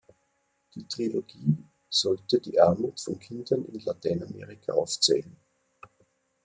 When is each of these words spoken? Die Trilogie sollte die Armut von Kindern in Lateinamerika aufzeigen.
Die 0.73 0.87
Trilogie 0.87 1.57
sollte 1.87 2.39
die 2.41 2.59
Armut 2.59 2.99
von 2.99 3.19
Kindern 3.19 3.65
in 3.65 3.81
Lateinamerika 3.81 4.73
aufzeigen. 4.73 5.35